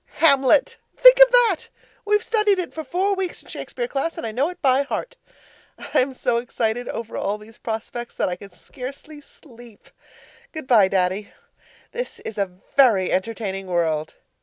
Hamlet. 0.17 0.77
Think 0.97 1.19
of 1.21 1.31
that! 1.31 1.69
We 2.05 2.17
studied 2.17 2.57
it 2.57 2.73
for 2.73 2.83
four 2.83 3.13
weeks 3.13 3.43
in 3.43 3.49
Shakespeare 3.49 3.87
class 3.87 4.17
and 4.17 4.25
I 4.25 4.31
know 4.31 4.49
it 4.49 4.59
by 4.59 4.81
heart. 4.81 5.15
I 5.77 5.99
am 5.99 6.11
so 6.13 6.37
excited 6.37 6.87
over 6.89 7.15
all 7.15 7.37
these 7.37 7.59
prospects 7.59 8.15
that 8.15 8.27
I 8.27 8.35
can 8.35 8.49
scarcely 8.49 9.21
sleep. 9.21 9.91
Goodbye, 10.53 10.87
Daddy. 10.87 11.31
This 11.91 12.17
is 12.21 12.39
a 12.39 12.57
very 12.75 13.11
entertaining 13.11 13.67
world. 13.67 14.15